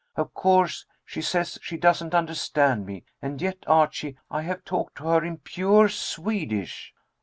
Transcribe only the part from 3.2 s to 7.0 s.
And yet, Archie, I have talked to her in pure Swedish."